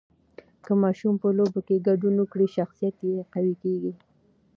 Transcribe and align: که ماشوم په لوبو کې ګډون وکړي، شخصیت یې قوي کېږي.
که 0.63 0.71
ماشوم 0.83 1.13
په 1.23 1.29
لوبو 1.37 1.59
کې 1.67 1.83
ګډون 1.87 2.15
وکړي، 2.19 2.47
شخصیت 2.55 2.95
یې 3.07 3.27
قوي 3.33 3.55
کېږي. 3.63 3.93